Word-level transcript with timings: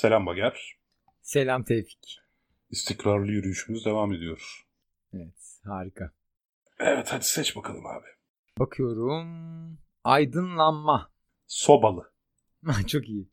Selam 0.00 0.26
Bager. 0.26 0.76
Selam 1.22 1.64
Tevfik. 1.64 2.18
İstikrarlı 2.70 3.32
yürüyüşümüz 3.32 3.84
devam 3.84 4.12
ediyor. 4.12 4.66
Evet 5.12 5.60
harika. 5.64 6.12
Evet 6.78 7.08
hadi 7.10 7.24
seç 7.24 7.56
bakalım 7.56 7.86
abi. 7.86 8.06
Bakıyorum. 8.58 9.78
Aydınlanma. 10.04 11.12
Sobalı. 11.46 12.12
çok 12.86 13.08
iyi. 13.08 13.28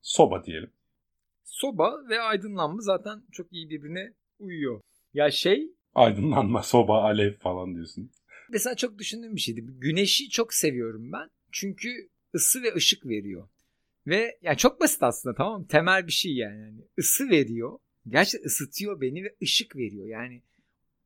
Soba 0.00 0.44
diyelim. 0.44 0.72
Soba 1.44 2.08
ve 2.08 2.20
aydınlanma 2.20 2.80
zaten 2.80 3.22
çok 3.32 3.52
iyi 3.52 3.70
birbirine 3.70 4.14
uyuyor. 4.38 4.80
Ya 5.14 5.30
şey 5.30 5.72
Aydınlanma, 5.94 6.62
soba, 6.62 7.02
alev 7.02 7.32
falan 7.32 7.74
diyorsun. 7.74 8.10
mesela 8.50 8.76
çok 8.76 8.98
düşündüğüm 8.98 9.36
bir 9.36 9.40
şeydi. 9.40 9.60
Güneşi 9.64 10.28
çok 10.30 10.54
seviyorum 10.54 11.12
ben. 11.12 11.30
Çünkü 11.52 11.88
ısı 12.34 12.62
ve 12.62 12.74
ışık 12.74 13.06
veriyor. 13.06 13.48
Ve 14.06 14.38
yani 14.42 14.56
çok 14.56 14.80
basit 14.80 15.02
aslında 15.02 15.34
tamam 15.34 15.60
mı? 15.60 15.66
Temel 15.66 16.06
bir 16.06 16.12
şey 16.12 16.32
yani. 16.36 16.60
yani 16.60 16.80
ısı 16.98 17.28
veriyor. 17.28 17.78
Gerçekten 18.08 18.46
ısıtıyor 18.46 19.00
beni 19.00 19.24
ve 19.24 19.36
ışık 19.42 19.76
veriyor. 19.76 20.06
Yani 20.06 20.42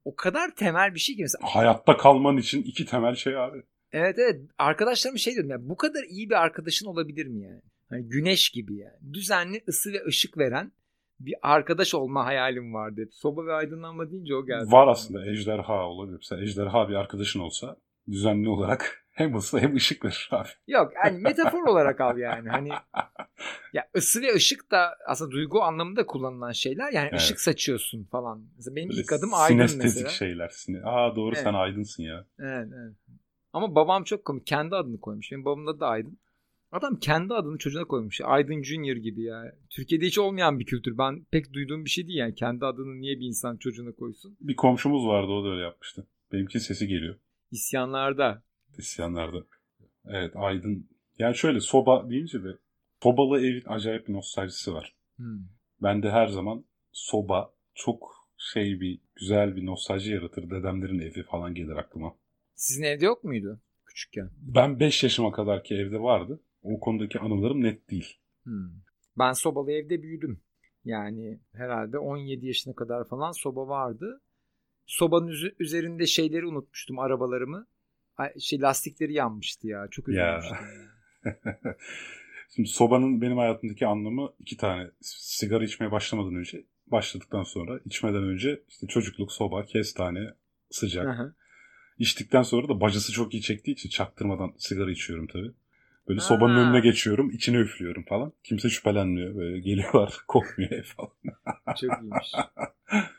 o 0.04 0.16
kadar 0.16 0.54
temel 0.54 0.94
bir 0.94 1.00
şey 1.00 1.16
ki 1.16 1.22
mesela 1.22 1.54
Hayatta 1.54 1.96
kalman 1.96 2.36
için 2.36 2.62
iki 2.62 2.86
temel 2.86 3.14
şey 3.14 3.36
abi. 3.36 3.62
Evet 3.92 4.18
evet 4.18 4.40
arkadaşlarım 4.58 5.18
şey 5.18 5.32
diyorum 5.32 5.50
ya 5.50 5.58
bu 5.60 5.76
kadar 5.76 6.04
iyi 6.04 6.30
bir 6.30 6.42
arkadaşın 6.42 6.86
olabilir 6.86 7.26
mi 7.26 7.42
yani? 7.42 7.62
Hani 7.88 8.08
güneş 8.08 8.50
gibi 8.50 8.76
yani. 8.76 9.12
Düzenli 9.12 9.62
ısı 9.68 9.92
ve 9.92 10.04
ışık 10.06 10.38
veren 10.38 10.72
bir 11.20 11.34
arkadaş 11.42 11.94
olma 11.94 12.24
hayalim 12.24 12.74
vardı. 12.74 13.08
Soba 13.12 13.46
ve 13.46 13.52
aydınlanma 13.52 14.10
deyince 14.10 14.34
o 14.34 14.46
geldi. 14.46 14.72
Var 14.72 14.88
aslında 14.88 15.26
ejderha 15.26 15.88
olabilir. 15.88 16.16
Mesela 16.16 16.42
ejderha 16.42 16.88
bir 16.88 16.94
arkadaşın 16.94 17.40
olsa 17.40 17.76
düzenli 18.10 18.48
olarak 18.48 19.03
hem 19.18 19.36
ısı 19.36 19.58
hem 19.58 19.76
ışık 19.76 20.04
verir 20.04 20.28
abi. 20.32 20.48
Yok 20.68 20.92
yani 21.04 21.18
metafor 21.18 21.62
olarak 21.66 22.00
al 22.00 22.18
yani. 22.18 22.48
Hani 22.48 22.68
ya 23.72 23.88
ısı 23.96 24.22
ve 24.22 24.34
ışık 24.34 24.70
da 24.70 24.96
aslında 25.06 25.30
duygu 25.30 25.62
anlamında 25.62 26.06
kullanılan 26.06 26.52
şeyler. 26.52 26.92
Yani 26.92 27.08
Evet. 27.10 27.20
ışı 27.20 27.42
saçıyorsun 27.42 28.04
falan. 28.04 28.46
Mesela 28.56 28.76
benim 28.76 28.88
Böyle 28.88 29.00
ilk 29.00 29.12
adım 29.12 29.34
aydın 29.34 29.66
sinestezik 29.66 30.02
mesela. 30.02 30.08
şeyler. 30.08 30.48
Sine- 30.48 30.82
Aa 30.84 31.16
doğru 31.16 31.34
Evet. 31.34 31.44
sen 31.44 31.54
aydınsın 31.54 32.02
ya. 32.02 32.26
Evet, 32.38 32.68
evet. 32.74 32.94
Ama 33.52 33.74
babam 33.74 34.04
çok 34.04 34.24
komik. 34.24 34.46
Kendi 34.46 34.76
adını 34.76 35.00
koymuş. 35.00 35.32
Benim 35.32 35.44
babamın 35.44 35.66
adı 35.66 35.80
da 35.80 35.86
Aydın. 35.88 36.18
Adam 36.72 36.96
kendi 36.96 37.34
adını 37.34 37.58
çocuğuna 37.58 37.84
koymuş. 37.84 38.20
Aydın 38.20 38.62
Junior 38.62 38.96
gibi 38.96 39.22
ya. 39.22 39.52
Türkiye'de 39.70 40.06
hiç 40.06 40.18
olmayan 40.18 40.58
bir 40.58 40.66
kültür. 40.66 40.98
Ben 40.98 41.24
pek 41.30 41.52
duyduğum 41.52 41.84
bir 41.84 41.90
şey 41.90 42.06
değil 42.06 42.18
yani. 42.18 42.34
Kendi 42.34 42.64
adını 42.66 43.00
niye 43.00 43.20
bir 43.20 43.26
insan 43.26 43.56
çocuğuna 43.56 43.92
koysun? 43.92 44.36
Bir 44.40 44.56
komşumuz 44.56 45.06
vardı 45.06 45.26
o 45.32 45.44
da 45.44 45.48
öyle 45.48 45.62
yapmıştı. 45.62 46.06
Benimki 46.32 46.60
sesi 46.60 46.86
geliyor. 46.88 47.14
İsyanlarda. 47.50 48.42
İsyanlarda. 48.78 49.44
Evet 50.06 50.32
aydın. 50.36 50.88
Yani 51.18 51.36
şöyle 51.36 51.60
soba 51.60 52.10
deyince 52.10 52.44
de 52.44 52.58
sobalı 53.02 53.40
evin 53.40 53.64
acayip 53.66 54.08
bir 54.08 54.12
nostaljisi 54.12 54.74
var. 54.74 54.96
Hmm. 55.16 55.38
Bende 55.82 56.10
her 56.10 56.26
zaman 56.26 56.64
soba 56.92 57.54
çok 57.74 58.28
şey 58.38 58.80
bir 58.80 59.00
güzel 59.16 59.56
bir 59.56 59.66
nostalji 59.66 60.12
yaratır. 60.12 60.50
Dedemlerin 60.50 60.98
evi 60.98 61.22
falan 61.22 61.54
gelir 61.54 61.76
aklıma. 61.76 62.14
Sizin 62.54 62.82
evde 62.82 63.04
yok 63.04 63.24
muydu 63.24 63.60
küçükken? 63.94 64.30
Ben 64.38 64.80
5 64.80 65.02
yaşıma 65.02 65.32
kadar 65.32 65.64
ki 65.64 65.74
evde 65.74 66.00
vardı. 66.00 66.40
O 66.62 66.80
konudaki 66.80 67.18
anılarım 67.18 67.62
net 67.62 67.90
değil. 67.90 68.18
Hmm. 68.42 68.70
Ben 69.18 69.32
sobalı 69.32 69.72
evde 69.72 70.02
büyüdüm. 70.02 70.40
Yani 70.84 71.40
herhalde 71.52 71.98
17 71.98 72.46
yaşına 72.46 72.74
kadar 72.74 73.08
falan 73.08 73.32
soba 73.32 73.68
vardı. 73.68 74.20
Sobanın 74.86 75.32
üzerinde 75.58 76.06
şeyleri 76.06 76.46
unutmuştum 76.46 76.98
arabalarımı. 76.98 77.66
Şey 78.40 78.60
lastikleri 78.60 79.12
yanmıştı 79.12 79.66
ya. 79.66 79.88
Çok 79.90 80.08
Ya. 80.08 80.38
üzülmüştüm. 80.38 80.68
Şimdi 82.54 82.68
sobanın 82.68 83.20
benim 83.20 83.38
hayatımdaki 83.38 83.86
anlamı 83.86 84.32
iki 84.38 84.56
tane. 84.56 84.90
Sigara 85.00 85.64
içmeye 85.64 85.90
başlamadan 85.92 86.34
önce, 86.34 86.64
başladıktan 86.86 87.42
sonra, 87.42 87.80
içmeden 87.84 88.22
önce 88.22 88.62
işte 88.68 88.86
çocukluk, 88.86 89.32
soba, 89.32 89.64
kestane, 89.64 90.34
sıcak. 90.70 91.34
İçtikten 91.98 92.42
sonra 92.42 92.68
da 92.68 92.80
bacası 92.80 93.12
çok 93.12 93.34
iyi 93.34 93.42
çektiği 93.42 93.72
için 93.72 93.88
çaktırmadan 93.88 94.52
sigara 94.58 94.90
içiyorum 94.90 95.26
tabii. 95.26 95.52
Böyle 96.08 96.20
Ha. 96.20 96.26
sobanın 96.26 96.56
önüne 96.56 96.80
geçiyorum, 96.80 97.30
içine 97.30 97.56
üflüyorum 97.56 98.04
falan. 98.04 98.32
Kimse 98.44 98.68
şüphelenmiyor. 98.70 99.36
Böyle 99.36 99.60
geliyorlar, 99.60 100.14
kokmuyor 100.28 100.84
falan. 100.84 101.12
Çok 101.80 102.02
iyiymiş. 102.02 102.32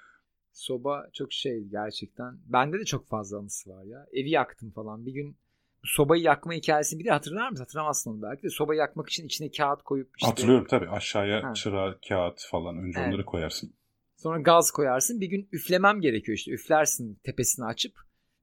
Soba 0.56 1.10
çok 1.14 1.34
şey 1.34 1.64
gerçekten. 1.64 2.38
Bende 2.46 2.80
de 2.80 2.86
çok 2.86 3.08
fazla 3.08 3.38
anısı 3.38 3.70
var 3.70 3.84
ya. 3.84 4.08
Evi 4.14 4.30
yaktım 4.30 4.72
falan. 4.72 5.06
Bir 5.06 5.12
gün 5.12 5.38
sobayı 5.84 6.24
yakma 6.24 6.54
hikayesini 6.54 7.00
bir 7.00 7.06
de 7.06 7.12
hatırlar 7.12 7.50
mısın? 7.50 7.64
Hatırlamazsın 7.64 8.12
onu 8.12 8.22
belki 8.22 8.44
de. 8.44 8.50
Sobayı 8.50 8.80
yakmak 8.80 9.10
için 9.10 9.26
içine 9.26 9.52
kağıt 9.52 9.82
koyup 9.84 10.10
işte 10.18 10.28
Hatırlıyorum 10.30 10.68
tabii. 10.70 10.90
Aşağıya 10.90 11.44
Ha. 11.44 11.54
çıra, 11.54 11.98
kağıt 12.10 12.46
falan 12.52 12.78
önce 12.78 13.00
Evet. 13.00 13.10
onları 13.10 13.26
koyarsın. 13.26 13.74
Sonra 14.16 14.42
gaz 14.42 14.72
koyarsın. 14.72 15.22
Bir 15.22 15.28
gün 15.28 15.50
üflemem 15.52 16.02
gerekiyor 16.02 16.38
işte. 16.38 16.52
Üflersin 16.52 17.20
tepesini 17.24 17.66
açıp. 17.66 17.94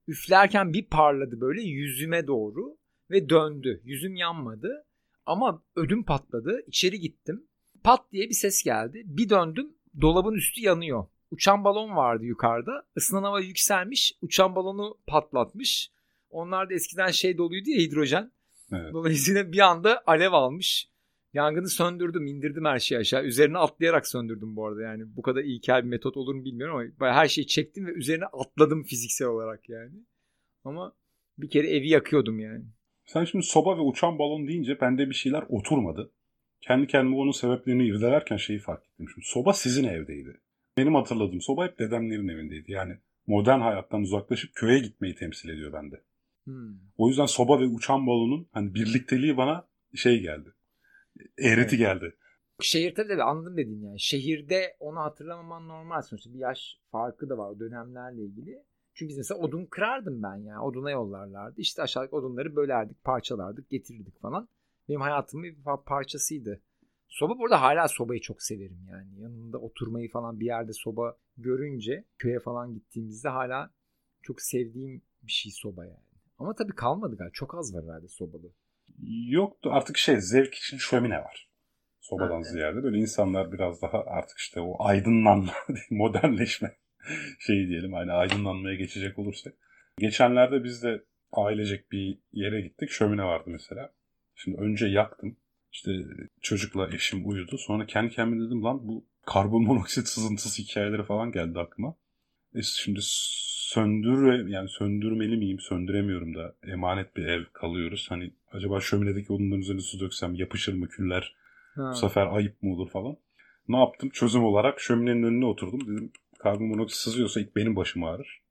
Üflerken 0.07 0.73
bir 0.73 0.85
parladı 0.85 1.41
böyle 1.41 1.61
yüzüme 1.61 2.27
doğru 2.27 2.77
ve 3.11 3.29
döndü. 3.29 3.81
Yüzüm 3.83 4.15
yanmadı 4.15 4.85
ama 5.25 5.63
ödüm 5.75 6.03
patladı. 6.05 6.63
İçeri 6.67 6.99
gittim. 6.99 7.47
Pat 7.83 8.11
diye 8.11 8.29
bir 8.29 8.33
ses 8.33 8.63
geldi. 8.63 9.01
Bir 9.05 9.29
döndüm 9.29 9.73
dolabın 10.01 10.33
üstü 10.33 10.61
yanıyor. 10.61 11.05
Uçan 11.33 11.63
balon 11.63 11.95
vardı 11.95 12.25
yukarıda. 12.25 12.85
Isınan 12.95 13.23
hava 13.23 13.39
yükselmiş. 13.39 14.13
Uçan 14.21 14.55
balonu 14.55 14.97
patlatmış. 15.07 15.91
Onlar 16.29 16.69
da 16.69 16.73
eskiden 16.73 17.11
şey 17.11 17.37
doluydu 17.37 17.69
ya 17.69 17.77
hidrojen. 17.77 18.31
Evet. 18.71 18.93
Dolayısıyla 18.93 19.51
bir 19.51 19.59
anda 19.59 20.03
alev 20.05 20.31
almış. 20.31 20.87
Yangını 21.33 21.69
söndürdüm, 21.69 22.27
indirdim 22.27 22.65
her 22.65 22.79
şeyi 22.79 22.99
aşağı. 22.99 23.23
Üzerine 23.23 23.57
atlayarak 23.57 24.07
söndürdüm 24.07 24.55
bu 24.55 24.67
arada. 24.67 24.81
Yani 24.81 25.03
bu 25.15 25.21
kadar 25.21 25.43
ilkel 25.43 25.83
bir 25.83 25.89
metot 25.89 26.17
olur 26.17 26.35
mu 26.35 26.45
bilmiyorum 26.45 26.93
ama 26.99 27.13
her 27.13 27.27
şeyi 27.27 27.47
çektim 27.47 27.85
ve 27.85 27.91
üzerine 27.91 28.25
atladım 28.25 28.83
fiziksel 28.83 29.27
olarak 29.27 29.69
yani. 29.69 29.95
Ama 30.63 30.93
bir 31.37 31.49
kere 31.49 31.75
evi 31.75 31.89
yakıyordum 31.89 32.39
yani. 32.39 32.65
Sen 33.05 33.25
şimdi 33.25 33.45
soba 33.45 33.77
ve 33.77 33.81
uçan 33.81 34.19
balon 34.19 34.47
deyince 34.47 34.81
bende 34.81 35.09
bir 35.09 35.15
şeyler 35.15 35.43
oturmadı. 35.49 36.11
Kendi 36.61 36.87
kendime 36.87 37.15
onun 37.15 37.31
sebeplerini 37.31 37.87
irdelerken 37.87 38.37
şeyi 38.37 38.59
fark 38.59 38.83
ettim. 38.85 39.09
Şimdi 39.13 39.27
soba 39.27 39.53
sizin 39.53 39.83
evdeydi. 39.83 40.39
Benim 40.77 40.95
hatırladığım 40.95 41.41
soba 41.41 41.65
hep 41.65 41.79
dedemlerin 41.79 42.27
evindeydi. 42.27 42.71
Yani 42.71 42.97
modern 43.27 43.59
hayattan 43.59 44.01
uzaklaşıp 44.01 44.55
köye 44.55 44.79
gitmeyi 44.79 45.15
temsil 45.15 45.49
ediyor 45.49 45.73
bende. 45.73 46.01
Hmm. 46.43 46.75
O 46.97 47.07
yüzden 47.07 47.25
soba 47.25 47.59
ve 47.59 47.65
uçan 47.65 48.07
balonun 48.07 48.47
hani 48.51 48.73
birlikteliği 48.73 49.37
bana 49.37 49.67
şey 49.95 50.21
geldi. 50.21 50.53
Eğreti 51.37 51.75
Evet. 51.75 51.77
geldi. 51.77 52.15
Şehir 52.59 52.95
tabii 52.95 53.07
tabii 53.07 53.23
anladım 53.23 53.57
dedin 53.57 53.81
yani. 53.81 53.99
Şehirde 53.99 54.75
onu 54.79 54.99
hatırlamaman 54.99 55.67
normal 55.67 56.01
sonuçta. 56.01 56.33
Bir 56.33 56.39
yaş 56.39 56.79
farkı 56.91 57.29
da 57.29 57.37
var 57.37 57.49
o 57.49 57.59
dönemlerle 57.59 58.21
ilgili. 58.21 58.63
Çünkü 58.93 59.09
biz 59.09 59.17
mesela 59.17 59.39
odun 59.39 59.65
kırardım 59.65 60.23
ben 60.23 60.35
yani. 60.35 60.59
Oduna 60.59 60.91
yollarlardı. 60.91 61.61
İşte 61.61 61.81
aşağıdaki 61.81 62.15
odunları 62.15 62.55
bölerdik, 62.55 63.03
parçalardık, 63.03 63.69
getirirdik 63.69 64.21
falan. 64.21 64.47
Benim 64.89 65.01
hayatımın 65.01 65.43
bir 65.43 65.55
pa- 65.55 65.83
parçasıydı. 65.83 66.61
Soba 67.13 67.39
burada 67.39 67.61
hala 67.61 67.87
sobayı 67.87 68.21
çok 68.21 68.43
severim 68.43 68.87
yani. 68.89 69.21
Yanında 69.21 69.57
oturmayı 69.57 70.09
falan 70.09 70.39
bir 70.39 70.45
yerde 70.45 70.73
soba 70.73 71.17
görünce 71.37 72.05
köye 72.17 72.39
falan 72.39 72.73
gittiğimizde 72.73 73.29
hala 73.29 73.73
çok 74.21 74.41
sevdiğim 74.41 75.01
bir 75.21 75.31
şey 75.31 75.51
soba 75.51 75.85
yani. 75.85 76.03
Ama 76.39 76.55
tabii 76.55 76.75
kalmadı 76.75 77.17
galiba. 77.17 77.31
Çok 77.33 77.55
az 77.55 77.75
var 77.75 77.83
herhalde 77.83 78.07
sobalı. 78.07 78.51
Yoktu 79.27 79.69
artık 79.73 79.97
şey 79.97 80.21
zevk 80.21 80.53
için 80.53 80.77
şömine 80.77 81.17
var. 81.17 81.49
Sobadan 82.01 82.29
Ha, 82.29 82.35
evet. 82.35 82.47
ziyade 82.47 82.83
böyle 82.83 82.97
insanlar 82.97 83.51
biraz 83.51 83.81
daha 83.81 83.97
artık 83.97 84.37
işte 84.37 84.59
o 84.61 84.83
aydınlanma, 84.83 85.53
modernleşme 85.89 86.75
şeyi 87.39 87.67
diyelim. 87.67 87.93
Hani 87.93 88.11
aydınlanmaya 88.11 88.75
geçecek 88.75 89.19
olursak. 89.19 89.53
Geçenlerde 89.97 90.63
biz 90.63 90.83
de 90.83 91.03
ailecek 91.31 91.91
bir 91.91 92.19
yere 92.31 92.61
gittik. 92.61 92.89
Şömine 92.89 93.23
vardı 93.23 93.49
mesela. 93.49 93.93
Şimdi 94.35 94.57
önce 94.57 94.85
yaktım. 94.85 95.37
İşte 95.73 95.91
çocukla 96.41 96.89
eşim 96.95 97.29
uyudu. 97.29 97.57
Sonra 97.57 97.85
kendi 97.85 98.15
kendime 98.15 98.45
dedim 98.45 98.63
lan 98.63 98.87
bu 98.87 99.05
karbonmonoksit 99.25 100.07
sızıntısı 100.07 100.61
hikayeleri 100.61 101.03
falan 101.03 101.31
geldi 101.31 101.59
aklıma. 101.59 101.95
E 102.55 102.61
şimdi 102.61 102.99
söndür 103.01 104.47
yani 104.47 104.69
söndürmeli 104.69 105.37
miyim? 105.37 105.59
Söndüremiyorum 105.59 106.35
da 106.35 106.55
emanet 106.63 107.15
bir 107.15 107.25
ev 107.25 107.43
kalıyoruz. 107.53 108.05
Hani 108.09 108.31
acaba 108.51 108.79
şöminedeki 108.79 109.33
odunların 109.33 109.61
üzerine 109.61 109.81
su 109.81 109.99
döksem 109.99 110.35
yapışır 110.35 110.73
mı 110.73 110.87
küller? 110.87 111.35
Ha. 111.75 111.89
Bu 111.91 111.95
sefer 111.95 112.27
ayıp 112.27 112.63
mı 112.63 112.73
olur 112.73 112.89
falan. 112.89 113.17
Ne 113.67 113.77
yaptım? 113.77 114.09
Çözüm 114.09 114.43
olarak 114.43 114.79
şöminenin 114.79 115.23
önüne 115.23 115.45
oturdum. 115.45 115.81
Dedim 115.81 116.11
karbonmonoksit 116.39 116.99
sızıyorsa 116.99 117.39
ilk 117.41 117.55
benim 117.55 117.75
başım 117.75 118.03
ağrır. 118.03 118.41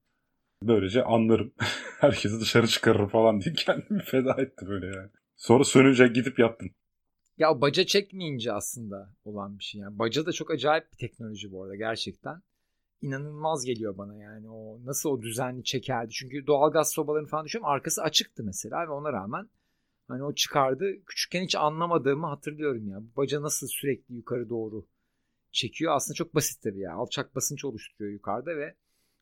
Böylece 0.62 1.04
anlarım. 1.04 1.52
Herkesi 2.00 2.40
dışarı 2.40 2.66
çıkarır 2.66 3.08
falan 3.08 3.40
diye 3.40 3.54
kendimi 3.54 4.02
feda 4.02 4.42
etti 4.42 4.66
böyle 4.68 4.86
yani. 4.86 5.08
Sonra 5.36 5.64
sönünce 5.64 6.08
gidip 6.08 6.38
yattım. 6.38 6.70
Ya 7.38 7.52
o 7.52 7.60
baca 7.60 7.86
çekmeyince 7.86 8.52
aslında 8.52 9.14
olan 9.24 9.58
bir 9.58 9.64
şey. 9.64 9.80
Yani 9.80 9.98
baca 9.98 10.26
da 10.26 10.32
çok 10.32 10.50
acayip 10.50 10.92
bir 10.92 10.96
teknoloji 10.96 11.52
bu 11.52 11.62
arada 11.62 11.76
gerçekten. 11.76 12.42
İnanılmaz 13.00 13.64
geliyor 13.64 13.98
bana 13.98 14.16
yani 14.16 14.50
o 14.50 14.84
nasıl 14.84 15.10
o 15.10 15.22
düzenli 15.22 15.64
çekerdi. 15.64 16.10
Çünkü 16.12 16.46
doğalgaz 16.46 16.92
sobalarını 16.92 17.28
falan 17.28 17.44
düşünüyorum 17.44 17.74
arkası 17.74 18.02
açıktı 18.02 18.44
mesela 18.44 18.86
ve 18.86 18.90
ona 18.90 19.12
rağmen 19.12 19.48
Hani 20.08 20.24
o 20.24 20.34
çıkardı. 20.34 21.04
Küçükken 21.06 21.44
hiç 21.44 21.54
anlamadığımı 21.54 22.26
hatırlıyorum 22.26 22.88
ya. 22.88 22.98
Baca 23.16 23.42
nasıl 23.42 23.66
sürekli 23.66 24.14
yukarı 24.14 24.48
doğru 24.48 24.86
çekiyor. 25.52 25.96
Aslında 25.96 26.14
çok 26.14 26.34
basit 26.34 26.62
tabii 26.62 26.80
ya. 26.80 26.94
Alçak 26.94 27.34
basınç 27.34 27.64
oluşturuyor 27.64 28.12
yukarıda 28.12 28.56
ve 28.56 28.74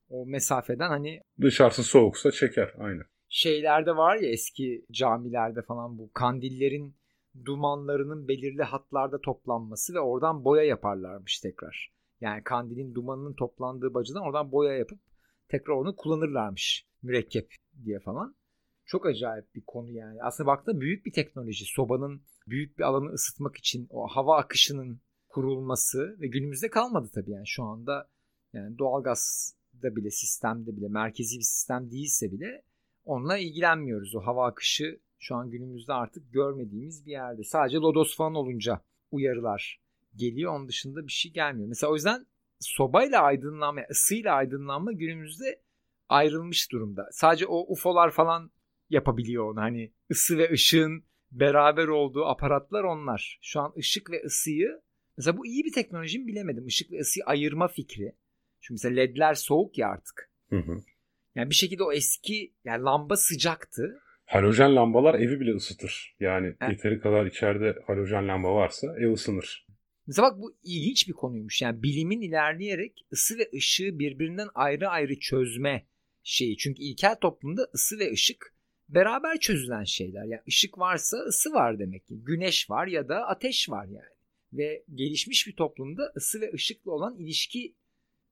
o 0.09 0.27
mesafeden 0.27 0.89
hani 0.89 1.21
Dışarısı 1.41 1.83
soğuksa 1.83 2.31
çeker. 2.31 2.75
Aynen. 2.79 3.05
şeylerde 3.29 3.97
var 3.97 4.17
ya 4.17 4.31
eski 4.31 4.85
camilerde 4.93 5.63
falan 5.63 5.99
bu 5.99 6.13
kandillerin 6.13 6.95
dumanlarının 7.45 8.29
belirli 8.29 8.63
hatlarda 8.63 9.21
toplanması 9.21 9.95
ve 9.95 10.01
oradan 10.01 10.45
boya 10.45 10.65
yaparlarmış 10.65 11.41
tekrar. 11.41 11.93
Yani 12.21 12.45
kandilin 12.45 12.95
dumanının 12.95 13.35
toplandığı 13.35 13.95
bacadan 13.95 14.23
oradan 14.23 14.53
boya 14.53 14.79
yapıp 14.79 14.99
tekrar 15.49 15.75
onu 15.75 15.97
kullanırlarmış 15.97 16.87
mürekkep 17.03 17.55
diye 17.85 18.01
falan. 18.01 18.35
Çok 18.85 19.07
acayip 19.07 19.55
bir 19.55 19.63
konu 19.67 19.91
yani. 19.91 20.23
Aslında 20.23 20.47
baktığında 20.47 20.81
büyük 20.81 21.07
bir 21.07 21.13
teknoloji. 21.13 21.65
Sobanın 21.65 22.23
büyük 22.47 22.79
bir 22.79 22.83
alanı 22.83 23.11
ısıtmak 23.11 23.57
için 23.57 23.87
o 23.91 24.07
hava 24.07 24.39
akışının 24.39 25.01
kurulması 25.29 26.17
ve 26.21 26.27
günümüzde 26.27 26.71
kalmadı 26.71 27.11
tabii 27.15 27.31
yani 27.31 27.47
şu 27.47 27.65
anda 27.65 28.09
yani 28.53 28.79
doğalgazda 28.79 29.97
bile 29.97 30.11
sistemde 30.11 30.77
bile 30.77 30.89
merkezi 30.89 31.39
bir 31.39 31.45
sistem 31.45 31.91
değilse 31.91 32.33
bile 32.33 32.63
onunla 33.05 33.39
ilgilenmiyoruz. 33.39 34.15
O 34.15 34.21
hava 34.21 34.47
akışı 34.47 35.01
şu 35.21 35.37
an 35.37 35.51
günümüzde 35.51 35.93
artık 35.93 36.33
görmediğimiz 36.33 37.07
bir 37.07 37.11
yerde. 37.11 37.43
Sadece 37.45 37.77
lodos 37.77 38.17
falan 38.17 38.35
olunca 38.35 38.81
uyarılar 39.11 39.81
geliyor. 40.17 40.55
Onun 40.55 40.69
dışında 40.69 41.07
bir 41.07 41.13
şey 41.13 41.33
gelmiyor. 41.33 41.69
Mesela 41.69 41.91
o 41.91 41.95
yüzden 41.95 42.27
sobayla 42.61 43.23
aydınlanma, 43.23 43.81
ısıyla 43.91 44.35
aydınlanma 44.35 44.93
günümüzde 44.93 45.63
ayrılmış 46.09 46.73
durumda. 46.73 47.09
Sadece 47.13 47.47
o 47.47 47.73
UFO'lar 47.73 48.11
falan 48.11 48.51
yapabiliyor 48.91 49.53
onu. 49.53 49.61
Hani 49.61 49.93
ısı 50.11 50.39
ve 50.39 50.51
ışığın 50.53 51.05
beraber 51.33 51.89
olduğu 51.89 52.27
aparatlar 52.27 52.85
onlar. 52.85 53.39
Şu 53.43 53.61
an 53.61 53.73
ışık 53.79 54.11
ve 54.11 54.23
ısıyı 54.25 54.81
mesela 55.17 55.37
bu 55.37 55.47
iyi 55.47 55.65
bir 55.65 55.73
teknoloji 55.73 56.19
mi 56.19 56.27
bilemedim. 56.27 56.67
Işık 56.67 56.93
ve 56.93 56.99
ısıyı 57.01 57.25
ayırma 57.25 57.69
fikri. 57.69 58.17
Çünkü 58.61 58.75
mesela 58.75 58.95
ledler 58.95 59.35
soğuk 59.35 59.79
ya 59.79 59.89
artık. 59.89 60.31
Hı 60.51 60.59
hı. 60.59 60.77
Yani 61.35 61.51
bir 61.51 61.55
şekilde 61.55 61.85
o 61.85 61.93
eski 61.93 62.55
yani 62.65 62.83
lamba 62.83 63.17
sıcaktı. 63.17 64.01
Halojen 64.31 64.77
lambalar 64.77 65.15
evi 65.15 65.41
bile 65.41 65.55
ısıtır. 65.55 66.17
Yani 66.21 66.47
Evet. 66.47 66.73
yeteri 66.73 67.01
kadar 67.01 67.27
içeride 67.27 67.77
halojen 67.87 68.29
lamba 68.29 68.55
varsa 68.55 68.97
ev 68.99 69.13
ısınır. 69.13 69.67
Mesela 70.07 70.31
bak 70.31 70.39
bu 70.39 70.57
ilginç 70.63 71.09
bir 71.09 71.13
konuymuş. 71.13 71.63
Yani 71.63 71.83
bilimin 71.83 72.21
ilerleyerek 72.21 73.07
ısı 73.13 73.39
ve 73.39 73.51
ışığı 73.55 73.99
birbirinden 73.99 74.49
ayrı 74.55 74.89
ayrı 74.89 75.19
çözme 75.19 75.87
şeyi. 76.23 76.57
Çünkü 76.57 76.83
ilkel 76.83 77.15
toplumda 77.15 77.63
ısı 77.75 77.99
ve 77.99 78.13
ışık 78.13 78.55
beraber 78.89 79.39
çözülen 79.41 79.85
şeyler. 79.85 80.25
Yani 80.25 80.43
ışık 80.49 80.79
varsa 80.79 81.17
ısı 81.17 81.53
var 81.53 81.79
demek 81.79 82.07
ki. 82.07 82.15
Güneş 82.25 82.71
var 82.71 82.87
ya 82.87 83.09
da 83.09 83.27
ateş 83.27 83.71
var 83.71 83.85
yani. 83.85 84.15
Ve 84.53 84.85
gelişmiş 84.95 85.47
bir 85.47 85.57
toplumda 85.57 86.13
ısı 86.17 86.41
ve 86.41 86.53
ışıkla 86.55 86.93
olan 86.93 87.17
ilişki 87.19 87.75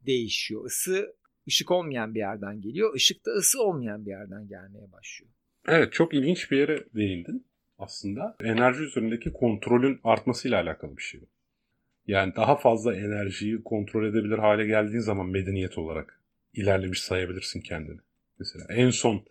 değişiyor. 0.06 0.66
Isı 0.70 1.16
ışık 1.48 1.70
olmayan 1.70 2.14
bir 2.14 2.20
yerden 2.20 2.60
geliyor. 2.60 2.96
Işık 2.96 3.26
da 3.26 3.30
ısı 3.30 3.62
olmayan 3.62 4.06
bir 4.06 4.10
yerden 4.10 4.48
gelmeye 4.48 4.92
başlıyor. 4.92 5.32
Evet 5.68 5.92
çok 5.92 6.14
ilginç 6.14 6.50
bir 6.50 6.58
yere 6.58 6.84
değindin 6.94 7.46
aslında. 7.78 8.36
Enerji 8.44 8.82
üzerindeki 8.82 9.32
kontrolün 9.32 10.00
artmasıyla 10.04 10.62
alakalı 10.62 10.96
bir 10.96 11.02
şey 11.02 11.20
bu. 11.20 11.26
Yani 12.06 12.32
daha 12.36 12.56
fazla 12.56 12.96
enerjiyi 12.96 13.62
kontrol 13.62 14.06
edebilir 14.06 14.38
hale 14.38 14.66
geldiğin 14.66 15.00
zaman 15.00 15.26
medeniyet 15.26 15.78
olarak 15.78 16.20
ilerlemiş 16.54 17.02
sayabilirsin 17.02 17.60
kendini. 17.60 18.00
Mesela 18.38 18.66
en 18.68 18.90
son 18.90 19.24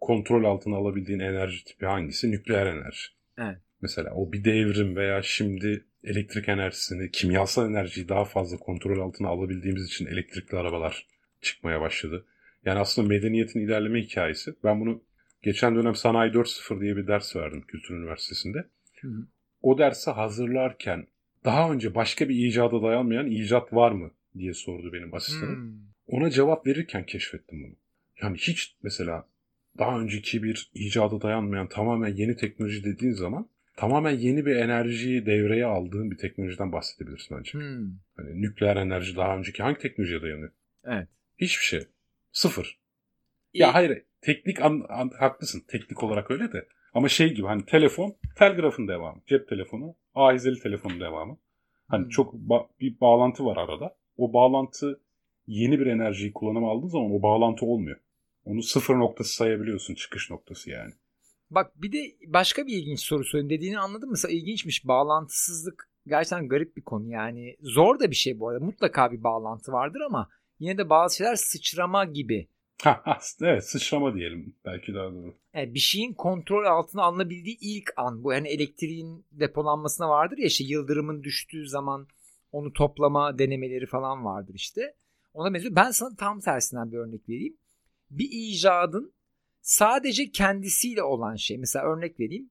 kontrol 0.00 0.44
altına 0.44 0.76
alabildiğin 0.76 1.20
enerji 1.20 1.64
tipi 1.64 1.86
hangisi? 1.86 2.30
Nükleer 2.30 2.66
enerji. 2.66 3.06
Evet. 3.38 3.58
Mesela 3.80 4.14
o 4.14 4.32
bir 4.32 4.44
devrim 4.44 4.96
veya 4.96 5.22
şimdi 5.22 5.84
elektrik 6.04 6.48
enerjisini, 6.48 7.10
kimyasal 7.10 7.70
enerjiyi 7.70 8.08
daha 8.08 8.24
fazla 8.24 8.56
kontrol 8.56 9.00
altına 9.00 9.28
alabildiğimiz 9.28 9.84
için 9.84 10.06
elektrikli 10.06 10.56
arabalar 10.56 11.06
çıkmaya 11.40 11.80
başladı. 11.80 12.26
Yani 12.64 12.78
aslında 12.78 13.08
medeniyetin 13.08 13.60
ilerleme 13.60 14.02
hikayesi. 14.02 14.54
Ben 14.64 14.80
bunu 14.80 15.02
geçen 15.42 15.76
dönem 15.76 15.94
Sanayi 15.94 16.32
4.0 16.32 16.80
diye 16.80 16.96
bir 16.96 17.06
ders 17.06 17.36
verdim 17.36 17.64
Kültür 17.68 17.94
Üniversitesi'nde. 17.94 18.58
Hı 19.00 19.08
hı. 19.08 19.26
O 19.62 19.78
dersi 19.78 20.10
hazırlarken 20.10 21.06
daha 21.44 21.72
önce 21.72 21.94
başka 21.94 22.28
bir 22.28 22.34
icada 22.34 22.82
dayanmayan 22.82 23.26
icat 23.26 23.72
var 23.72 23.92
mı 23.92 24.10
diye 24.38 24.54
sordu 24.54 24.92
benim 24.92 25.14
asistanım. 25.14 25.56
Hmm. 25.56 25.78
Ona 26.06 26.30
cevap 26.30 26.66
verirken 26.66 27.06
keşfettim 27.06 27.62
bunu. 27.62 27.74
Yani 28.22 28.36
hiç 28.38 28.76
mesela 28.82 29.28
daha 29.78 30.00
önceki 30.00 30.42
bir 30.42 30.70
icada 30.74 31.22
dayanmayan 31.22 31.68
tamamen 31.68 32.14
yeni 32.14 32.36
teknoloji 32.36 32.84
dediğin 32.84 33.12
zaman 33.12 33.48
tamamen 33.76 34.10
yeni 34.18 34.46
bir 34.46 34.56
enerjiyi 34.56 35.26
devreye 35.26 35.66
aldığın 35.66 36.10
bir 36.10 36.16
teknolojiden 36.16 36.72
bahsedebilirsin 36.72 37.34
ancak. 37.34 37.54
Hmm. 37.54 37.90
Hani 38.16 38.42
nükleer 38.42 38.76
enerji 38.76 39.16
daha 39.16 39.36
önceki 39.36 39.62
hangi 39.62 39.78
teknolojiye 39.78 40.22
dayanıyor? 40.22 40.50
Evet. 40.84 41.08
Hiçbir 41.38 41.64
şey. 41.64 41.80
Sıfır. 42.32 42.78
Ya 43.54 43.74
hayır 43.74 44.02
teknik 44.20 44.60
an, 44.62 44.86
an- 44.88 45.12
haklısın. 45.18 45.62
Teknik 45.68 46.02
olarak 46.02 46.30
öyle 46.30 46.52
de. 46.52 46.68
Ama 46.94 47.08
şey 47.08 47.34
gibi 47.34 47.46
hani 47.46 47.64
telefon 47.64 48.16
telgrafın 48.36 48.88
devamı. 48.88 49.22
Cep 49.26 49.48
telefonu 49.48 49.94
ahizeli 50.14 50.60
telefonun 50.60 51.00
devamı. 51.00 51.38
Hani 51.88 52.02
Hmm. 52.02 52.08
çok 52.08 52.34
ba- 52.34 52.66
bir 52.80 53.00
bağlantı 53.00 53.44
var 53.44 53.56
arada. 53.56 53.96
O 54.16 54.32
bağlantı 54.32 55.00
yeni 55.46 55.80
bir 55.80 55.86
enerjiyi 55.86 56.32
kullanıma 56.32 56.70
aldığın 56.70 56.88
zaman 56.88 57.10
o 57.12 57.22
bağlantı 57.22 57.66
olmuyor. 57.66 57.96
Onu 58.44 58.62
sıfır 58.62 58.94
noktası 58.94 59.34
sayabiliyorsun. 59.34 59.94
Çıkış 59.94 60.30
noktası 60.30 60.70
yani. 60.70 60.92
Bak 61.50 61.72
bir 61.82 61.92
de 61.92 61.98
başka 62.26 62.66
bir 62.66 62.72
ilginç 62.72 63.00
soru 63.00 63.24
sorayım. 63.24 63.50
Dediğini 63.50 63.78
anladım. 63.78 64.10
Mesela 64.10 64.32
ilginçmiş. 64.34 64.86
Bağlantısızlık 64.86 65.90
gerçekten 66.06 66.48
garip 66.48 66.76
bir 66.76 66.82
konu. 66.82 67.10
Yani 67.10 67.56
zor 67.60 68.00
da 68.00 68.10
bir 68.10 68.16
şey 68.16 68.38
bu 68.40 68.48
arada. 68.48 68.64
Mutlaka 68.64 69.12
bir 69.12 69.22
bağlantı 69.22 69.72
vardır 69.72 70.00
ama 70.00 70.28
yine 70.58 70.78
de 70.78 70.90
bazı 70.90 71.16
şeyler 71.16 71.34
sıçrama 71.36 72.04
gibi. 72.04 72.48
Evet 73.40 73.64
sıçrama 73.64 74.14
diyelim. 74.14 74.56
Belki 74.64 74.94
daha 74.94 75.12
doğru. 75.12 75.34
Yani 75.54 75.74
bir 75.74 75.78
şeyin 75.78 76.14
kontrol 76.14 76.64
altına 76.64 77.02
alınabildiği 77.02 77.58
ilk 77.60 77.92
an 77.96 78.24
bu. 78.24 78.32
Yani 78.32 78.48
elektriğin 78.48 79.26
depolanmasına 79.32 80.08
vardır 80.08 80.38
ya 80.38 80.46
işte 80.46 80.64
yıldırımın 80.64 81.22
düştüğü 81.22 81.68
zaman 81.68 82.08
onu 82.52 82.72
toplama 82.72 83.38
denemeleri 83.38 83.86
falan 83.86 84.24
vardır 84.24 84.54
işte. 84.54 84.94
Ona 85.34 85.54
benziyor. 85.54 85.76
Ben 85.76 85.90
sana 85.90 86.16
tam 86.16 86.40
tersinden 86.40 86.92
bir 86.92 86.96
örnek 86.96 87.28
vereyim. 87.28 87.56
Bir 88.10 88.28
icadın 88.32 89.14
sadece 89.60 90.30
kendisiyle 90.30 91.02
olan 91.02 91.36
şey. 91.36 91.58
Mesela 91.58 91.84
örnek 91.84 92.20
vereyim. 92.20 92.50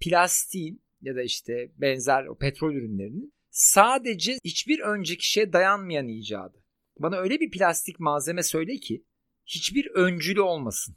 Plastiğin 0.00 0.82
ya 1.00 1.16
da 1.16 1.22
işte 1.22 1.72
benzer 1.76 2.26
o 2.26 2.38
petrol 2.38 2.74
ürünlerinin 2.74 3.32
sadece 3.50 4.38
hiçbir 4.44 4.80
önceki 4.80 5.30
şeye 5.30 5.52
dayanmayan 5.52 6.08
icadı. 6.08 6.64
Bana 6.98 7.16
öyle 7.16 7.40
bir 7.40 7.50
plastik 7.50 8.00
malzeme 8.00 8.42
söyle 8.42 8.76
ki 8.76 9.04
hiçbir 9.48 9.90
öncülü 9.94 10.40
olmasın. 10.40 10.96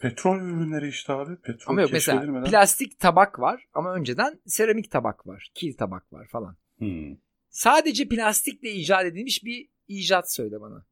Petrol 0.00 0.36
ürünleri 0.40 0.88
işte 0.88 1.12
abi. 1.12 1.36
Petrol 1.36 1.72
Ama 1.72 1.80
yok 1.80 1.90
mesela 1.92 2.44
plastik 2.44 2.98
tabak 3.00 3.38
var 3.38 3.64
ama 3.74 3.94
önceden 3.94 4.40
seramik 4.46 4.90
tabak 4.90 5.26
var, 5.26 5.50
kil 5.54 5.76
tabak 5.76 6.12
var 6.12 6.28
falan. 6.28 6.56
Hmm. 6.78 7.16
Sadece 7.50 8.08
plastikle 8.08 8.70
icat 8.70 9.04
edilmiş 9.04 9.44
bir 9.44 9.68
icat 9.88 10.32
söyle 10.32 10.60
bana. 10.60 10.84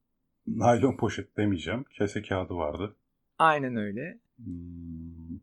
Naylon 0.46 0.96
poşet 0.96 1.36
demeyeceğim. 1.36 1.84
Kese 1.98 2.22
kağıdı 2.22 2.54
vardı. 2.54 2.96
Aynen 3.38 3.76
öyle. 3.76 4.18
Hmm. 4.36 5.36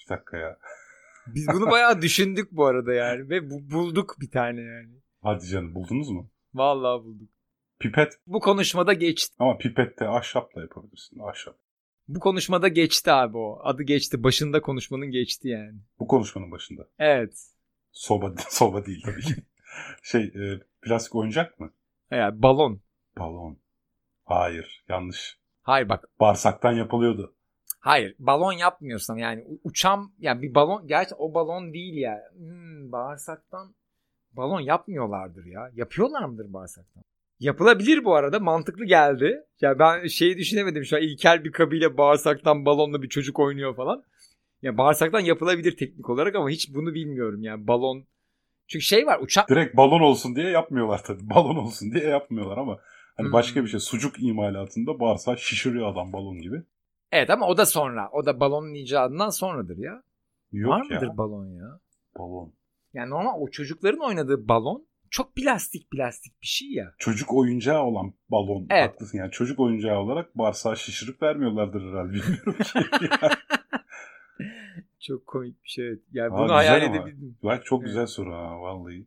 Bir 0.00 0.08
dakika 0.08 0.36
ya. 0.36 0.58
Biz 1.26 1.48
bunu 1.48 1.70
bayağı 1.70 2.02
düşündük 2.02 2.52
bu 2.52 2.66
arada 2.66 2.92
yani 2.92 3.30
ve 3.30 3.50
bu- 3.50 3.70
bulduk 3.70 4.16
bir 4.20 4.30
tane 4.30 4.60
yani. 4.60 4.92
Hadi 5.22 5.46
canım 5.46 5.74
buldunuz 5.74 6.08
mu? 6.10 6.30
Vallahi 6.54 7.04
bulduk. 7.04 7.28
Pipet 7.80 8.12
Bu 8.26 8.40
konuşmada 8.40 8.92
geçti. 8.92 9.36
ama 9.38 9.56
pipette 9.58 10.08
ahşapla 10.08 10.60
yapabilirsin. 10.60 11.18
Ahşap. 11.18 11.56
Bu 12.08 12.20
konuşmada 12.20 12.68
geçti 12.68 13.12
abi 13.12 13.36
o. 13.38 13.60
Adı 13.62 13.82
geçti. 13.82 14.22
Başında 14.22 14.62
konuşmanın 14.62 15.10
geçti 15.10 15.48
yani. 15.48 15.78
Bu 15.98 16.06
konuşmanın 16.06 16.50
başında. 16.50 16.88
Evet. 16.98 17.46
Soba, 17.92 18.34
soba 18.48 18.86
değil 18.86 19.02
tabii 19.04 19.20
ki. 19.22 19.34
şey 20.02 20.22
e, 20.22 20.60
plastik 20.82 21.14
oyuncak 21.14 21.60
mı? 21.60 21.72
Yani 22.10 22.42
balon. 22.42 22.80
Balon. 23.18 23.58
Hayır 24.24 24.84
yanlış. 24.88 25.38
Hayır 25.62 25.88
bak. 25.88 26.08
Bağırsaktan 26.20 26.72
yapılıyordu. 26.72 27.34
Hayır. 27.80 28.14
Balon 28.18 28.52
yapmıyorsun 28.52 29.16
yani. 29.16 29.44
U- 29.46 29.60
Uçan 29.64 30.12
yani 30.18 30.42
bir 30.42 30.54
balon. 30.54 30.86
Gerçi 30.86 31.14
o 31.14 31.34
balon 31.34 31.72
değil 31.72 31.94
ya. 31.96 32.20
Hmm, 32.36 32.92
bağırsaktan 32.92 33.74
balon 34.32 34.60
yapmıyorlardır 34.60 35.44
ya. 35.44 35.70
Yapıyorlar 35.74 36.24
mıdır 36.24 36.52
bağırsaktan? 36.52 37.02
Yapılabilir 37.40 38.04
bu 38.04 38.14
arada. 38.14 38.38
Mantıklı 38.40 38.84
geldi. 38.84 39.40
Ya 39.60 39.78
ben 39.78 40.06
şeyi 40.06 40.38
düşünemedim 40.38 40.84
şu 40.84 40.96
an. 40.96 41.02
İlkel 41.02 41.44
bir 41.44 41.52
kabile 41.52 41.96
bağırsaktan 41.96 42.64
balonla 42.64 43.02
bir 43.02 43.08
çocuk 43.08 43.38
oynuyor 43.38 43.76
falan. 43.76 44.04
Ya 44.62 44.78
bağırsaktan 44.78 45.20
yapılabilir 45.20 45.76
teknik 45.76 46.10
olarak 46.10 46.34
ama 46.34 46.50
hiç 46.50 46.74
bunu 46.74 46.94
bilmiyorum 46.94 47.42
yani 47.42 47.66
balon. 47.66 48.04
Çünkü 48.68 48.84
şey 48.84 49.06
var 49.06 49.18
uçak 49.22 49.48
Direkt 49.50 49.76
balon 49.76 50.00
olsun 50.00 50.36
diye 50.36 50.50
yapmıyorlar 50.50 51.04
tabii. 51.04 51.30
Balon 51.34 51.56
olsun 51.56 51.92
diye 51.92 52.04
yapmıyorlar 52.04 52.58
ama 52.58 52.78
hani 53.16 53.26
Hmm. 53.26 53.32
başka 53.32 53.64
bir 53.64 53.68
şey 53.68 53.80
sucuk 53.80 54.22
imalatında 54.22 55.00
bağırsağı 55.00 55.38
şişiriyor 55.38 55.92
adam 55.92 56.12
balon 56.12 56.40
gibi. 56.40 56.62
Evet 57.12 57.30
ama 57.30 57.46
o 57.46 57.56
da 57.56 57.66
sonra. 57.66 58.08
O 58.12 58.26
da 58.26 58.40
balonun 58.40 58.74
icadından 58.74 59.30
sonradır 59.30 59.76
ya. 59.78 60.02
Yok 60.52 60.70
Var 60.72 60.84
ya. 60.90 61.00
mıdır 61.00 61.16
balon 61.16 61.46
ya? 61.46 61.80
Balon. 62.18 62.52
Yani 62.94 63.10
normal 63.10 63.40
o 63.40 63.50
çocukların 63.50 64.00
oynadığı 64.00 64.48
balon 64.48 64.86
çok 65.10 65.36
plastik 65.36 65.90
plastik 65.90 66.42
bir 66.42 66.46
şey 66.46 66.68
ya. 66.72 66.94
Çocuk 66.98 67.34
oyuncağı 67.34 67.82
olan 67.82 68.14
balon. 68.28 68.66
Evet. 68.70 68.90
Haklısın 68.90 69.18
yani. 69.18 69.30
Çocuk 69.30 69.60
oyuncağı 69.60 69.98
olarak 69.98 70.38
bağırsağı 70.38 70.76
şişirip 70.76 71.22
vermiyorlardır 71.22 71.82
herhalde. 71.90 72.12
Bilmiyorum 72.12 72.56
ki. 72.62 73.08
Çok 75.00 75.26
komik 75.26 75.64
bir 75.64 75.68
şey. 75.68 76.02
Yani 76.12 76.34
Aa, 76.34 76.38
bunu 76.38 76.52
hayal 76.54 76.82
edebildim. 76.82 77.38
Bak 77.42 77.64
çok 77.64 77.80
Evet. 77.80 77.88
güzel 77.88 78.06
soru 78.06 78.32
ha 78.34 78.60
vallahi. 78.60 79.06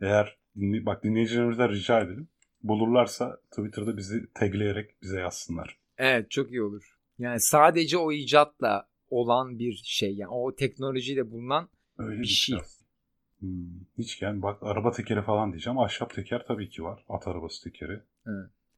Eğer 0.00 0.36
bak 0.56 1.04
dinleyicilerimizden 1.04 1.70
rica 1.70 2.00
edelim. 2.00 2.28
Bulurlarsa 2.62 3.40
Twitter'da 3.50 3.96
bizi 3.96 4.32
tagleyerek 4.34 5.02
bize 5.02 5.20
yazsınlar. 5.20 5.78
Evet 5.98 6.30
çok 6.30 6.50
iyi 6.50 6.62
olur. 6.62 6.96
Yani 7.18 7.40
sadece 7.40 7.98
o 7.98 8.12
icatla 8.12 8.88
olan 9.08 9.58
bir 9.58 9.80
şey. 9.84 10.14
Yani 10.14 10.30
o 10.30 10.54
teknolojiyle 10.54 11.30
bulunan 11.30 11.68
Öyle 11.98 12.20
Bir 12.22 12.26
şey. 12.26 12.56
aslında. 12.60 12.77
Hmm, 13.40 13.80
hiç 13.98 14.22
yani 14.22 14.42
bak 14.42 14.62
araba 14.62 14.92
tekeri 14.92 15.22
falan 15.22 15.52
diyeceğim. 15.52 15.78
Ahşap 15.78 16.14
teker 16.14 16.44
tabii 16.48 16.68
ki 16.68 16.82
var. 16.82 17.04
At 17.08 17.28
arabası 17.28 17.64
tekeri. 17.64 18.00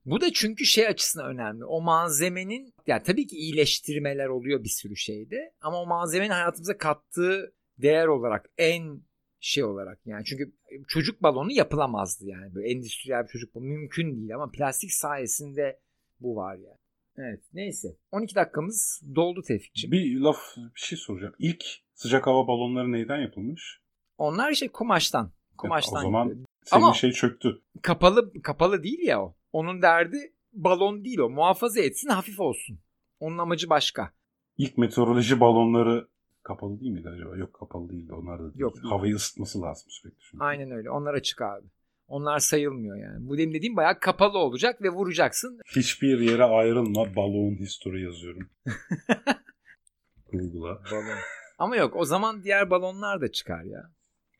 Bu 0.05 0.21
da 0.21 0.33
çünkü 0.33 0.65
şey 0.65 0.87
açısından 0.87 1.27
önemli. 1.27 1.65
O 1.65 1.81
malzemenin 1.81 2.75
yani 2.87 3.03
tabii 3.03 3.27
ki 3.27 3.37
iyileştirmeler 3.37 4.27
oluyor 4.27 4.65
bir 4.65 4.69
sürü 4.69 4.97
şeyde 4.97 5.55
ama 5.61 5.83
o 5.83 5.87
malzemenin 5.87 6.31
hayatımıza 6.31 6.79
kattığı 6.79 7.55
değer 7.79 8.07
olarak 8.07 8.51
en 8.59 9.03
şey 9.41 9.65
olarak 9.65 10.01
yani 10.07 10.25
çünkü 10.25 10.53
çocuk 10.89 11.23
balonu 11.23 11.53
yapılamazdı 11.53 12.27
yani 12.27 12.55
böyle 12.55 12.71
endüstriyel 12.71 13.23
bir 13.23 13.29
çocuk 13.29 13.55
balonu 13.55 13.69
mümkün 13.69 14.17
değil 14.17 14.35
ama 14.35 14.51
plastik 14.51 14.93
sayesinde 14.93 15.81
bu 16.21 16.37
var 16.37 16.55
yani. 16.55 16.79
Evet 17.17 17.41
neyse 17.53 17.89
12 18.11 18.35
dakikamız 18.35 19.03
doldu 19.15 19.43
Tevfik'ciğim. 19.43 19.93
Bir 19.93 20.21
laf 20.21 20.57
bir 20.57 20.81
şey 20.81 20.99
soracağım. 20.99 21.35
İlk 21.39 21.65
sıcak 21.95 22.27
hava 22.27 22.47
balonları 22.47 22.93
neyden 22.93 23.21
yapılmış? 23.21 23.81
Onlar 24.21 24.53
şey 24.53 24.69
kumaştan. 24.69 25.33
Kumaştan 25.57 25.99
o 25.99 26.03
zaman 26.03 26.47
senin 26.65 26.83
Ama- 26.83 26.95
şey 26.95 27.13
çöktü. 27.13 27.63
kapalı 27.83 28.43
kapalı 28.43 28.83
değil 28.83 28.99
ya 29.03 29.23
o. 29.23 29.35
Onun 29.53 29.83
derdi 29.83 30.33
balon 30.53 31.05
değil 31.05 31.19
o. 31.19 31.31
Muhafaza 31.31 31.81
etsin 31.81 32.09
hafif 32.09 32.41
olsun. 32.41 32.79
Onun 33.21 33.39
amacı 33.39 33.71
başka. 33.71 34.11
İlk 34.59 34.79
meteoroloji 34.79 35.41
balonları 35.41 36.09
kapalı 36.43 36.81
değil 36.81 36.93
miydi 36.93 37.09
acaba? 37.09 37.37
Yok 37.37 37.55
kapalı 37.55 37.91
değildi. 37.91 38.13
Onlar 38.13 38.39
da 38.39 38.43
değil. 38.43 38.59
Yok. 38.61 38.75
Havayı 38.83 39.15
ısıtması 39.15 39.63
lazım 39.63 39.91
sürekli. 39.91 40.19
Çünkü. 40.21 40.45
Aynen 40.45 40.71
öyle. 40.71 40.91
Onlar 40.91 41.15
açık 41.15 41.43
abi. 41.43 41.67
Onlar 42.09 42.39
sayılmıyor 42.39 42.97
yani. 42.97 43.29
Bu 43.29 43.39
benim 43.39 43.55
dediğim 43.55 43.77
bayağı 43.77 44.01
kapalı 44.01 44.39
olacak 44.39 44.83
ve 44.83 44.89
vuracaksın. 44.91 45.61
Hiçbir 45.77 46.21
yere 46.21 46.45
ayrılma 46.45 47.17
balon 47.17 47.55
history 47.55 48.03
yazıyorum. 48.03 48.49
Google'a. 50.33 50.75
Balon. 50.93 51.19
Ama 51.59 51.77
yok 51.77 51.97
o 51.97 52.05
zaman 52.05 52.43
diğer 52.43 52.71
balonlar 52.71 53.21
da 53.21 53.33
çıkar 53.33 53.63
ya. 53.63 53.91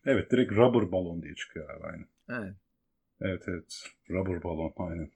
Evet 0.05 0.31
direkt 0.31 0.51
rubber 0.51 0.91
balon 0.91 1.21
diye 1.21 1.35
çıkıyor 1.35 1.69
abi 1.69 1.83
aynen. 1.83 2.07
Evet. 2.29 2.55
Evet 3.21 3.43
evet. 3.47 3.83
Rubber 4.09 4.43
balon 4.43 4.73
aynen. 4.77 5.11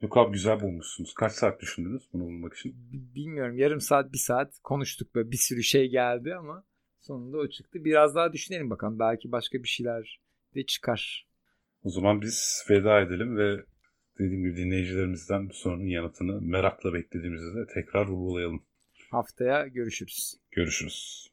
Yok 0.00 0.16
abi 0.16 0.32
güzel 0.32 0.60
bulmuşsunuz. 0.60 1.14
Kaç 1.14 1.32
saat 1.32 1.60
düşündünüz 1.60 2.08
bunu 2.12 2.22
bulmak 2.22 2.54
için? 2.54 2.74
Bilmiyorum 2.92 3.58
yarım 3.58 3.80
saat 3.80 4.12
bir 4.12 4.18
saat 4.18 4.58
konuştuk 4.64 5.14
böyle 5.14 5.30
bir 5.30 5.36
sürü 5.36 5.62
şey 5.62 5.88
geldi 5.88 6.34
ama 6.34 6.64
sonunda 7.00 7.38
o 7.38 7.48
çıktı. 7.48 7.84
Biraz 7.84 8.14
daha 8.14 8.32
düşünelim 8.32 8.70
bakalım. 8.70 8.98
Belki 8.98 9.32
başka 9.32 9.62
bir 9.62 9.68
şeyler 9.68 10.20
de 10.54 10.66
çıkar. 10.66 11.26
O 11.84 11.90
zaman 11.90 12.20
biz 12.22 12.66
veda 12.70 13.00
edelim 13.00 13.36
ve 13.36 13.64
dediğim 14.18 14.42
gibi 14.44 14.56
dinleyicilerimizden 14.56 15.48
bu 15.48 15.52
sorunun 15.54 15.86
yanıtını 15.86 16.40
merakla 16.40 16.94
beklediğimizde 16.94 17.54
de 17.60 17.66
tekrar 17.74 18.06
vurgulayalım. 18.06 18.62
Haftaya 19.10 19.66
görüşürüz. 19.66 20.34
Görüşürüz. 20.50 21.29